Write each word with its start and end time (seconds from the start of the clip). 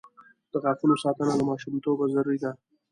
د 0.51 0.53
غاښونو 0.63 0.95
ساتنه 1.03 1.33
له 1.39 1.43
ماشومتوبه 1.49 2.03
ضروري 2.13 2.39
ده. 2.43 2.51